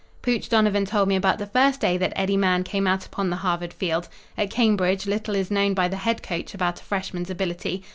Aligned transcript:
Pooch 0.23 0.49
Donovan 0.49 0.83
told 0.87 1.07
me 1.09 1.15
about 1.15 1.37
the 1.37 1.45
first 1.45 1.79
day 1.79 1.95
that 1.95 2.11
Eddie 2.15 2.35
Mahan 2.35 2.63
came 2.63 2.87
out 2.87 3.05
upon 3.05 3.29
the 3.29 3.35
Harvard 3.35 3.71
field. 3.71 4.09
At 4.35 4.49
Cambridge, 4.49 5.05
little 5.05 5.35
is 5.35 5.51
known 5.51 5.75
by 5.75 5.87
the 5.87 5.97
head 5.97 6.23
coach 6.23 6.55
about 6.55 6.81
a 6.81 6.83
freshman's 6.83 7.29
ability. 7.29 7.83